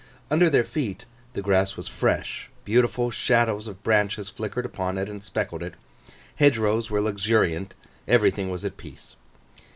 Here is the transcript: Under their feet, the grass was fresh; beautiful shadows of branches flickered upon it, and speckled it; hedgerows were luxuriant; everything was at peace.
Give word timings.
Under 0.31 0.49
their 0.49 0.63
feet, 0.63 1.05
the 1.33 1.43
grass 1.43 1.77
was 1.77 1.87
fresh; 1.87 2.49
beautiful 2.65 3.11
shadows 3.11 3.67
of 3.67 3.83
branches 3.83 4.31
flickered 4.31 4.65
upon 4.65 4.97
it, 4.97 5.07
and 5.07 5.23
speckled 5.23 5.61
it; 5.61 5.75
hedgerows 6.37 6.89
were 6.89 7.01
luxuriant; 7.01 7.75
everything 8.07 8.49
was 8.49 8.65
at 8.65 8.77
peace. 8.77 9.15